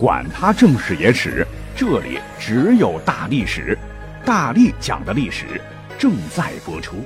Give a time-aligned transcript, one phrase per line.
[0.00, 3.76] 管他正史野史，这里只有大历史，
[4.24, 5.60] 大力讲的历史
[5.98, 7.04] 正在播出。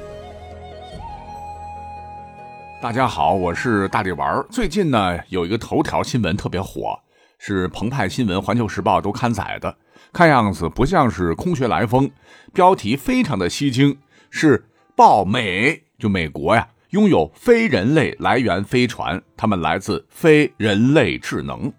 [2.81, 4.47] 大家好，我是大力丸。
[4.49, 6.97] 最近呢，有一个头条新闻特别火，
[7.37, 9.77] 是澎湃新闻、环球时报都刊载的，
[10.13, 12.09] 看样子不像是空穴来风，
[12.53, 13.99] 标题非常的吸睛，
[14.31, 14.65] 是
[14.95, 21.73] 报美就美国呀，拥有非人类来源飞船，它们来自非人类智能。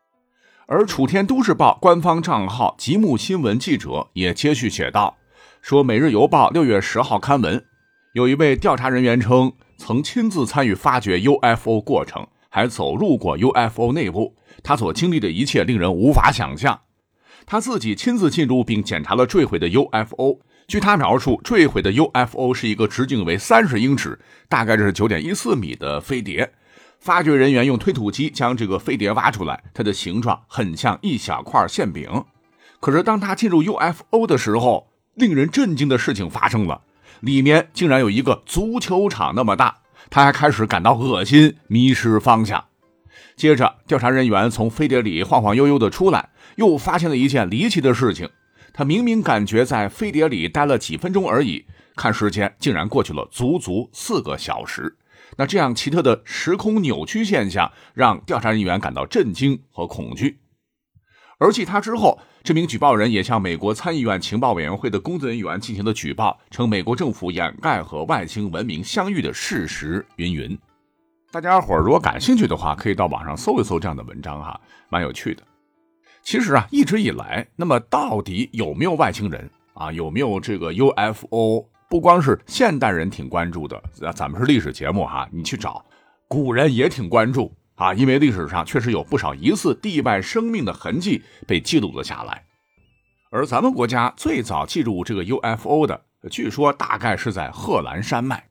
[0.68, 5.18] 而楚天都市报官方账号极目新闻记者也接续写道
[5.62, 7.64] ：“说《每日邮报》六月十号刊文，
[8.14, 14.36] 有一位调查人员称，曾亲自参与发掘 UFO 过程，还走入过 UFO 内部。
[14.64, 16.82] 他所经历的一切令人无法想象。
[17.46, 20.40] 他自己亲自进入并检查了坠毁的 UFO。
[20.68, 24.18] 据他描述，坠毁的 UFO 是一个直径为三十英尺，
[24.50, 26.54] 大概是九点一四米的飞碟。”
[27.00, 32.24] 发掘人员用推土机将这个飞碟挖出来，它的形状很像一小块馅饼。
[32.80, 36.82] 可是当他进入 UFO 的时候，令人震惊的事情发生了，
[37.22, 39.78] 里面竟然有一个足球场那么大。
[40.10, 42.64] 他还开始感到恶心，迷失方向。
[43.36, 48.30] 接着，调查人员从飞碟里晃晃悠悠的出来，又发现了一件离奇的事情：
[48.72, 51.66] 他明明感觉在飞碟里待了几分钟而已，
[51.96, 54.96] 看时间竟然过去了足足四个小时。
[55.38, 60.40] 那这样奇特的时空扭曲现象，让调查人员感到震惊和恐惧。
[61.38, 70.06] 而继他之后，这名举报人也向美国参议院情报委员会的工作人员进行了举报，称美国政府掩盖和外星文明相遇的事实。
[70.16, 70.58] 云云，
[71.32, 75.44] 大家伙如果感兴趣的话，可以到网上搜一搜这样的文章哈，蛮有趣的。
[76.24, 79.92] 其实啊，一直以来，那么到底有没有外星人啊？
[79.92, 81.66] 有没有这个 UFO？
[81.90, 83.82] 不光是现代人挺关注的，
[84.14, 85.86] 咱们是历史节目哈，你去找
[86.28, 92.44] 古人也挺关注啊，因为历史上确实有不少疑似地外生命的痕迹被记录了下来。
[93.32, 98.46] 而咱们国家最早记录这个 UFO 的，据说大概是在贺兰山脉，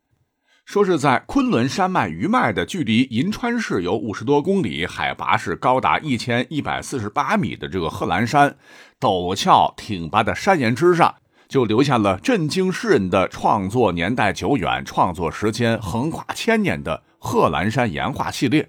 [0.65, 8.57] 说是在昆仑山脉余脉的距离银川市有五十多公里、海拔是高达一千一百四十八米的这个贺兰山
[9.01, 11.15] 陡峭挺拔的山岩之上。
[11.55, 18.69] 就留下了震惊世人的创作年代久远、创作时间横跨千年的贺兰山岩画系列。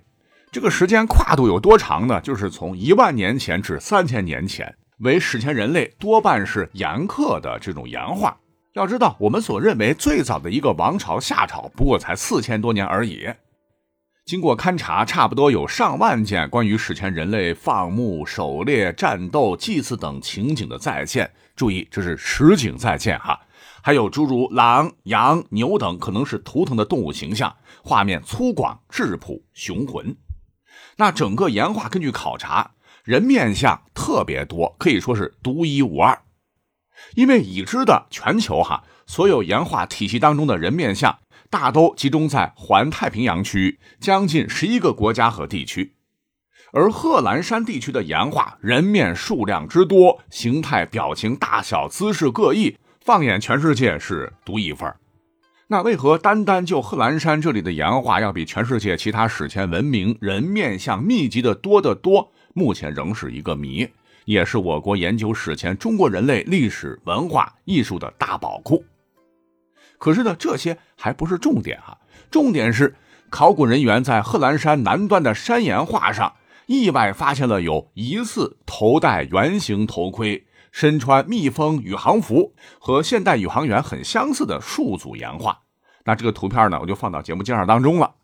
[0.51, 2.21] 这个时间跨度有多长呢？
[2.21, 8.37] 就是从一万年前至三千年前，为史前人类多半是岩刻的这种岩画。
[8.73, 13.27] 要知道，我们所认为最早的一个王朝夏朝，不过才四千多年而已。
[14.25, 21.31] 经过勘察，差不多有上万件关于史前人类放牧、狩猎、战斗、祭祀等情景的再现。
[21.55, 23.39] 注意，这是实景再现哈。
[23.83, 30.17] 还有诸如狼、羊、牛等可能是图腾的动物形象，画面粗犷质朴雄浑。
[30.97, 32.71] 那整个岩画根据考察，
[33.03, 36.19] 人面像特别多，可以说是独一无二。
[37.13, 41.19] 因为已知的全球哈所有岩画体系当中的人面像。
[41.55, 45.93] 大都集中在环太平洋区域，将近十一个国家和地区，
[46.73, 54.93] 而贺兰山地区的岩画人面数量之多，形态、表情、大小、姿势各异，放眼全世界是独一份
[55.67, 62.33] 那为何单单就贺兰山这里的岩画要比全世界其他史前文明人面像密集的多得多？
[62.53, 63.87] 目前仍是一个谜，
[64.25, 68.83] 也是我国研究史前中国人类历史文化艺术的大宝库。
[69.97, 71.97] 可是呢，这些还不是重点啊！
[72.29, 72.95] 重点是，
[73.29, 76.33] 考古人员在贺兰山南端的山岩画上，
[76.65, 85.59] 意外发现了有疑似头戴圆形头盔、身穿密封宇航服和现代宇航员很相似的数组岩画。
[86.03, 88.15] 那这个图片呢，我就放到节目介绍当中了。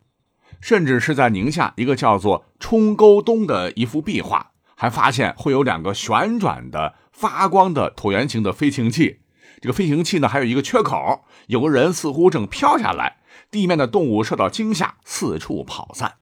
[0.59, 9.21] 甚至是在宁夏一个叫做冲沟东的一幅壁画，还发现会有两个旋转的发光的椭圆形的飞行器。
[9.61, 13.17] 这个飞行器呢，还有一个缺口，有个人似乎正飘下来，
[13.49, 16.15] 地面的动物受到惊吓，四处跑散。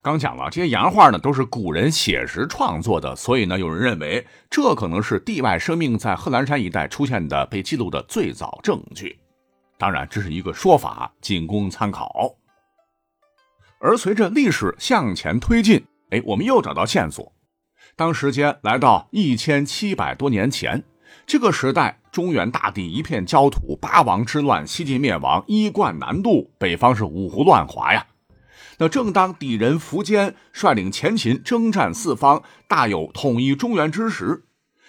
[0.00, 9.18] 刚讲了，这些洋画呢都是古人写实创作的，所以呢，有人认为这可能是地外生命在贺兰山一带出现的被记录的最早证据。
[9.76, 12.34] 当然，这是一个说法，仅供参考。
[13.80, 17.32] 而随着历史向前推进，哎，我们又找到线索。
[17.96, 20.84] 当时间来到一千七百多年前。
[21.26, 28.08] 这个时代，中原大地一片焦土，八王之乱，西晋灭亡，衣冠南渡，北方是五胡乱华呀。
[28.78, 34.42] 那正当敌人苻坚率领前秦征战四方，大有统一中原之时，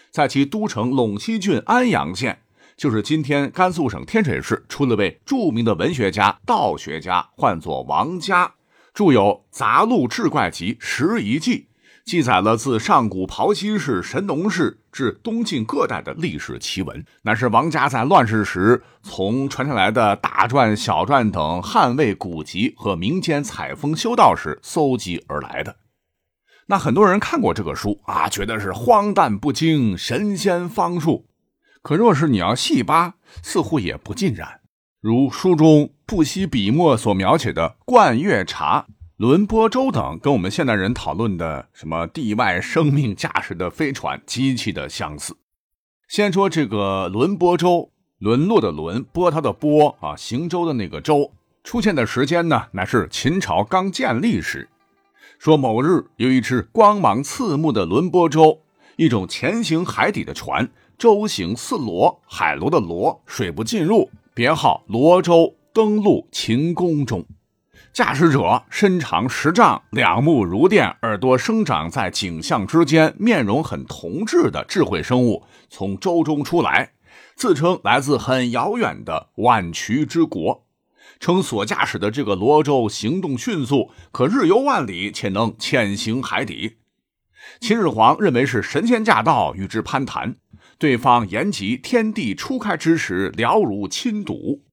[0.09, 2.39] 在其都城陇西郡安阳县，
[2.75, 8.55] 就是今天甘肃省天水市，出了位著名的文学家、道学家，唤作王嘉，
[8.91, 9.21] 著有
[9.51, 11.57] 《杂录志怪集》《拾遗记》。
[12.09, 25.75] 记载了自上古刨溪氏、神农氏至东晋各代的历史奇闻，乃是王家在乱世时从传下来的大传、小传等汉魏古籍和民间采风修道时搜集而来的。
[26.65, 31.27] 那很多人看过这个书啊，觉得是荒诞不经、神仙方术。
[31.83, 33.13] 可若是你要细扒，
[33.43, 34.61] 似乎也不尽然。
[34.99, 38.87] 如书中不惜笔墨所描写的冠月茶。
[39.19, 45.35] 轮波舟等跟我们现代人讨论的什么地外生命驾驶的飞船极其的相似。
[46.07, 51.33] 先说这个轮波舟，沦落的沦，波涛的波啊，行舟的那个舟，
[51.65, 54.69] 出现的时间呢，乃是秦朝刚建立时。
[55.37, 58.61] 说某日有一只光芒刺目的轮波舟，
[58.95, 67.25] 一种潜行海底的船，舟形似螺，海螺的螺，水不进入，别号螺舟，登陆秦宫中。
[67.91, 76.91] 驾驶者身长十丈，两目如电，耳朵生长在颈项之间，面容很童稚的智慧生物从舟中出来，
[77.35, 80.65] 自称来自很遥远的宛渠之国，
[81.19, 86.77] 称所驾驶的这个罗舟行动迅速，可日游万里，且能潜行海底。
[87.59, 90.35] 秦始皇认为是神仙驾到，与之攀谈，
[90.77, 94.63] 对方言及天地初开之时，了如亲睹。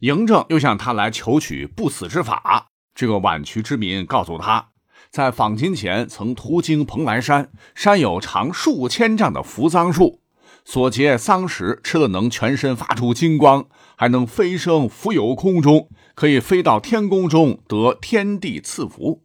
[0.00, 2.68] 嬴政又向他来求取不死之法。
[2.94, 4.70] 这个宛渠之民告诉他，
[5.10, 10.20] 在访秦前曾途经蓬莱山，山有长数千丈的扶桑树，
[10.64, 13.66] 所结桑石吃了能全身发出金光，
[13.96, 19.22] 还能飞升浮游空中，可以飞到天宫中得天地赐福。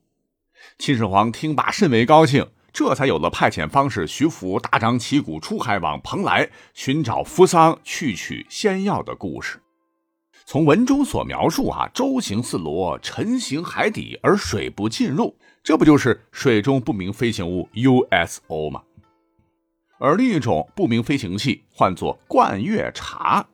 [0.78, 9.62] 秦始皇听罢甚为高兴，这才有了派遣方士徐福大张旗鼓出海往蓬莱寻找扶桑去取仙药的故事。
[10.52, 15.34] 从文中所描述啊，舟行似螺，沉行海底而水不进入，
[15.64, 18.82] 这不就是水中不明飞行物 USO 吗？
[19.98, 23.46] 而另一种不明飞行器唤作冠月茶，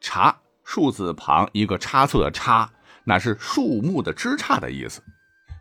[0.00, 2.68] 茶树字旁一个差错的差，
[3.04, 5.04] 乃是树木的枝杈的意思。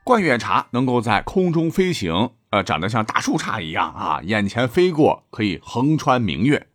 [0.03, 6.65] 冠月茶能够在空中飞行，呃，长得像大树杈一样啊，眼前飞过可以横穿明月。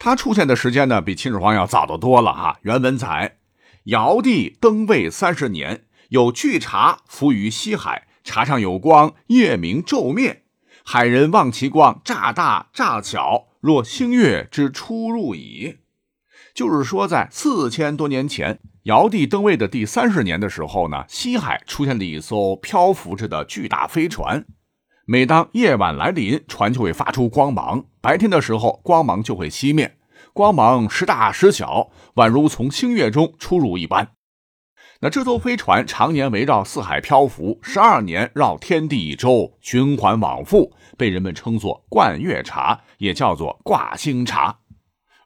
[0.00, 2.58] 它出现的时间呢，比秦始皇要早得多了哈。
[2.62, 3.36] 原文载。
[3.86, 10.44] 尧帝登位三十年，有巨茶浮于西海，茶上有光，夜明昼灭。
[10.84, 15.78] 海人望其光，乍大乍小，若星月之出入矣。
[16.54, 24.44] 就是说，在四千多年前，尧帝登位的第三十年的时候呢，西海出现了一艘漂浮着的巨大飞船。
[25.06, 29.96] 每当夜晚来临，船就会发出光芒；白天的时候，光芒就会熄灭。
[30.34, 34.12] 光芒时大时小，宛如从星月中出入一般。
[35.00, 44.60] 那这艘飞船常年围绕四海漂浮，十二年绕天地一周，循环往复，被人们称作冠月茶，也叫做挂星茶。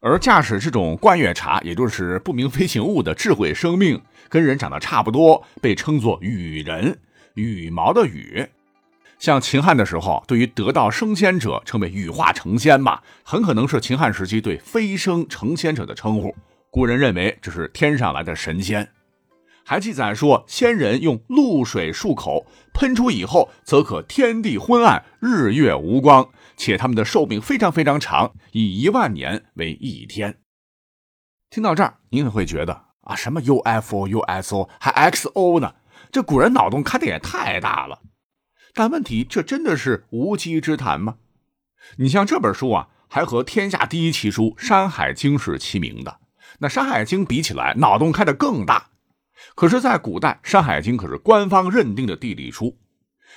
[0.00, 6.98] 而驾驶这种冠月茶，也就是不明飞行物的智慧生命，跟人长得差不多，被称作羽人，
[7.34, 8.48] 羽毛的羽。
[9.18, 16.34] 像秦汉的时候，对于得道升仙者称为羽化成仙嘛，很可能是秦汉时期对飞升成仙者的称呼。
[16.70, 18.88] 古人认为这是天上来的神仙。
[19.64, 30.36] 还记载说，仙人用露水漱口喷出以后，则可天地昏暗，日月无光，且他们的寿命非常非常长，以一万年为一天。
[31.50, 35.74] 听到这儿，您可会觉得啊，什么 UFO、USO 还 XO 呢？
[36.12, 37.98] 这古人脑洞开的也太大了。
[38.78, 41.14] 但问题，这真的是无稽之谈吗？
[41.96, 46.18] 你像这本书啊，还和天下第一奇书《山海经》是齐名的。
[46.58, 48.90] 那《山海经》比起来，脑洞开的更大。
[49.54, 52.76] 可是，在古代，《山海经》可是官方认定的地理书。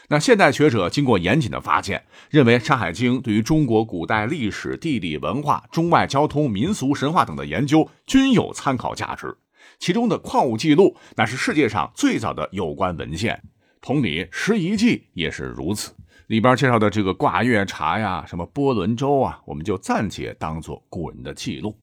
[0.09, 9.37] 那现代学者经过严谨的发现，认为《山海经》对于中国古代历史、地理、文化、中外交通、民俗、神话等的研究均有参考价值。
[9.79, 13.41] 其中的矿物记录，乃是世界上最早的有关文献。
[13.81, 15.93] 同理，《拾遗记》也是如此。
[16.27, 21.77] 里边介绍的这个挂月茶呀，什么波轮舟啊，我们就暂且当做古人的记录。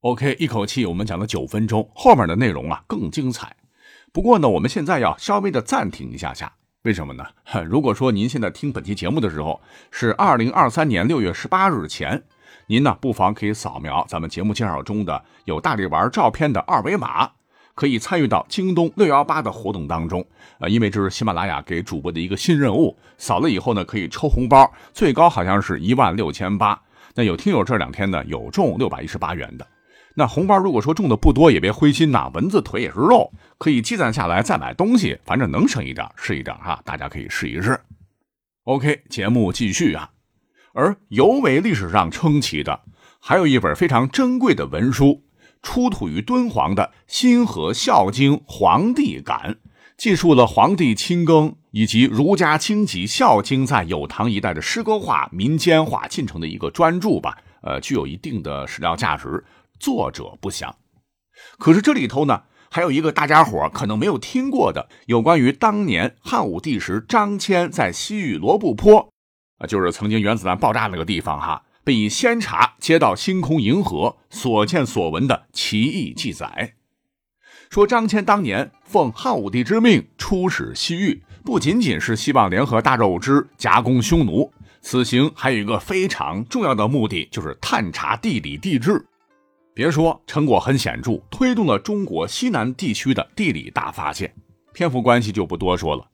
[0.00, 3.56] OK，一口气我们讲了九分钟，后面的内容啊更精彩。
[4.12, 6.52] 不过呢，我们现在要稍微的暂停一下下，
[6.82, 7.24] 为什么呢？
[7.64, 12.22] 如果说您现在听本期节目的时候是二零二三年六月十八日前，
[12.66, 17.37] 您呢不妨可以扫描咱们节目介绍中的有大力丸照片的二维码。
[17.78, 20.26] 可以参与到京东六幺八的活动当中，
[20.58, 26.82] 呃，因为这是喜马拉雅给主播的一个新任务，扫了以后呢，可以抽红包，最高好像是一万六千八。
[27.14, 29.64] 那有听友这两天呢有中六百一十八元的，
[30.16, 37.78] 那红包如果说中的不多，也别灰心呐，蚊子腿也是肉，可以积攒下来再买东西，反正能省一点是一点哈，大家可以试一试。
[38.64, 40.10] OK，节目继续啊。
[40.74, 42.80] 而尤为历史上称奇的，
[43.20, 45.22] 还有一本非常珍贵的文书，
[45.62, 49.58] 出土于敦煌的《新河孝经黄帝感》，
[49.96, 57.38] 记述了黄帝亲耕以及儒家经籍《孝经》在有唐一代的诗歌化、民间化进程的一个专著吧。
[57.62, 59.44] 呃，具有一定的史料价值，
[59.80, 60.76] 作者不详。
[61.58, 69.08] 可是这里头呢，还有一个大家伙可能没有听过的，有关于当年汉武帝时张骞在西域罗布泊。
[69.58, 76.74] 啊，就是曾经原子弹爆炸那个地方哈，被以仙茶接到星空银河所见所闻的奇异记载，
[77.70, 84.52] 说张骞当年奉汉武帝之命出使西域，不仅仅是希望联合大肉支夹攻匈奴，
[84.82, 89.06] 此行还有一个非常重要的目的，就是探查地理地质。
[89.72, 94.34] 别说成果很显著，推动了中国西南地区的地理大发现。
[94.74, 96.06] 篇幅关系就不多说了。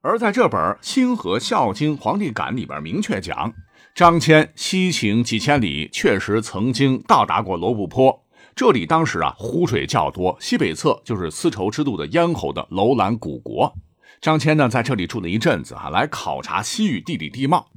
[0.00, 3.52] 而在这本《星河孝经黄帝感》里边，明确讲，
[3.94, 8.24] 张骞西行几千里，确实曾经到达过罗布泊。
[8.54, 13.74] 这里当时啊，湖水较多，西北侧就是丝绸之路的咽喉的楼兰古国。
[14.20, 17.68] 张骞呢，在这里住了一阵子啊，来考察西域地理地貌。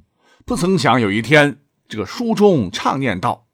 [0.45, 3.47] 不曾想有一天，这个书中唱念道：“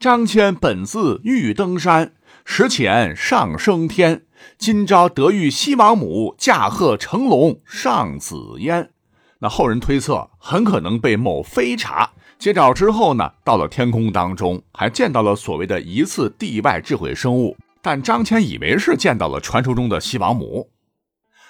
[0.00, 4.22] 张骞本自欲登山，时潜上升天。”
[4.58, 8.90] 今朝得遇西王母驾鹤乘龙上紫烟，
[9.38, 20.70] 那后人推测很可能被某飞查接着之后呢，到了天空当中，还见到了所谓的一次地外智慧生物，但张骞以为是见到了传说中的西王母。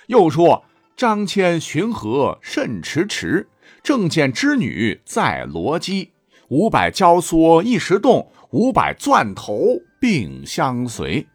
[0.07, 0.65] 又说
[0.97, 3.49] 张骞寻河甚迟迟，
[3.83, 6.11] 正见织女在罗矶，
[6.49, 9.59] 五百交缩一时动，五百钻头
[10.01, 11.27] 并相随。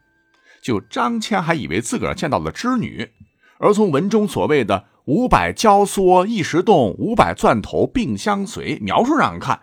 [0.61, 3.09] 就张骞还以为自个儿见到了织女，
[3.57, 9.61] 而从文中所谓的“五百交缩一时动，五百钻头并相随”描述上看，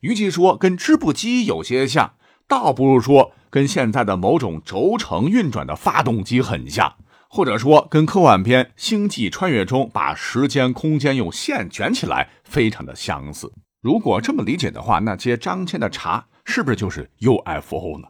[0.00, 2.14] 与其说跟织布机有些像，
[2.48, 6.96] 倒不如说跟现在的某种轴承运转的发动机很像，
[7.28, 13.52] 或者说跟科幻片《星际穿越》中把时间空间用线卷起来非常的相似。
[13.80, 18.08] 如果这么理解的话，那接张骞的茶是不是就是 UFO 呢？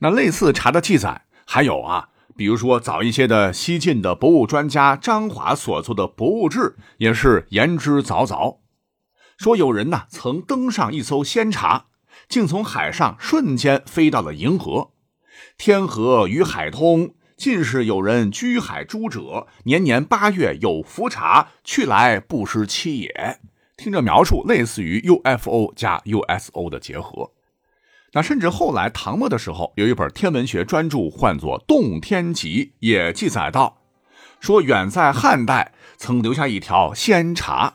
[0.00, 6.58] 那类似茶的记载还有啊，比如说早一些的西晋的博物专家张华所做的《博物志》
[6.98, 8.58] 也是言之凿凿，
[9.38, 11.86] 说有人呢曾登上一艘仙茶，
[12.28, 14.90] 竟从海上瞬间飞到了银河。
[15.56, 23.40] 天河与海通，尽是有人居海诸者，年年八月有浮茶，去来不失期也。
[23.78, 27.32] 听着描述，类似于 UFO 加 USO 的结合。
[28.12, 33.78] 那甚至后来唐末的时候，有一本天文学专著，唤作《洞天集》，也记载到，
[34.40, 37.74] 说远在汉代曾留下一条仙茶，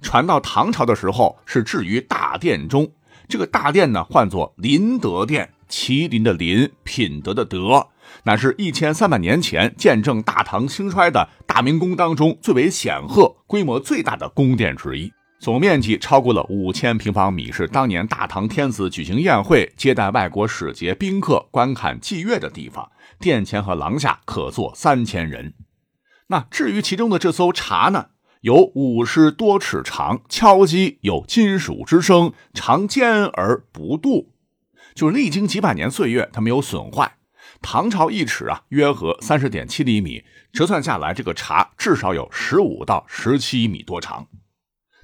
[0.00, 2.90] 传到唐朝的时候是置于大殿中。
[3.28, 7.88] 这个大殿呢，唤作麟德殿，麒麟的麟，品德的德，
[8.24, 15.12] 乃是一千三百年前见证大唐兴衰的大明宫当中最为显赫、规模最大的宫殿之一。
[15.42, 22.92] 总面积超过了五千平方米，是当年大唐天子举行宴会、接待外国使节、宾客、观看祭乐的地方。
[23.18, 25.54] 殿前和廊下可坐三千人。
[26.28, 28.10] 那至于其中的这艘茶呢，
[28.42, 34.32] 有五十多尺长，敲击有金属之声，长尖而不度，
[34.94, 37.16] 就是历经几百年岁月，它没有损坏。
[37.60, 40.22] 唐朝一尺啊，约合三十点七厘米，
[40.52, 44.28] 折算下来，这个茶至少有十五到十七米多长。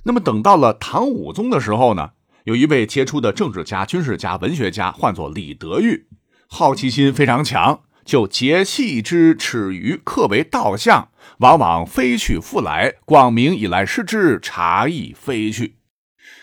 [0.04, 2.10] 那么等到了唐武宗的时候呢，
[2.44, 6.06] 有一位杰出的政治家、军事家、文学家，唤作李德裕，
[6.48, 15.76] 好奇心非常强，就结系之耻于刻为道像，往往飞去复来，广明以来失之，茶亦飞去。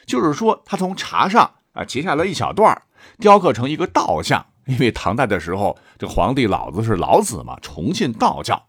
[0.06, 2.84] 就是说，他从茶上啊截下来一小段
[3.18, 8.68] 雕刻成一个道像，因为唐代的时候，这皇帝老子是老子嘛，崇信道教。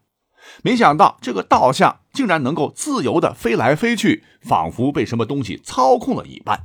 [0.63, 6.63] 没想到这个道像竟然能够自由的飞来飞去，仿佛被什么东西操控了一般。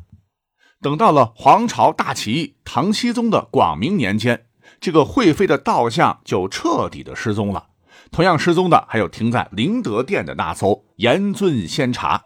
[0.80, 4.46] 等到了皇朝大起义，唐僖宗的广明年间，
[4.80, 7.66] 这个会飞的道像就彻底的失踪了。
[8.10, 12.24] 同样失踪的还有停在灵德殿的那艘严尊仙茶，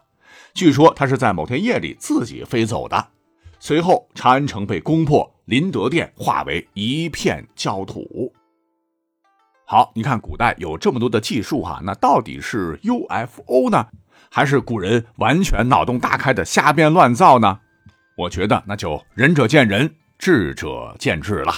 [0.53, 3.09] 据说它是在某天夜里自己飞走的。
[3.59, 8.31] 随后长安城被攻破，灵德殿化为一片焦土。
[9.69, 13.85] 好，你看古代有这么多的技术哈，那到底是 UFO 呢，
[14.31, 17.59] 还是古人完全脑洞大开的瞎编乱造呢？
[18.15, 21.51] 我觉得那就仁者见仁，智者见智了。